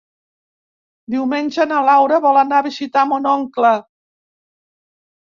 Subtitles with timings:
[1.15, 3.75] Diumenge na Laura vol anar a visitar mon oncle.